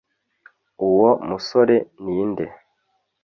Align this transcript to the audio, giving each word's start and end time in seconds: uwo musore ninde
uwo 0.87 1.09
musore 1.29 1.75
ninde 2.03 2.45